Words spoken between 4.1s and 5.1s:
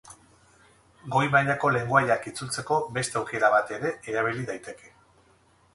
erabili daiteke.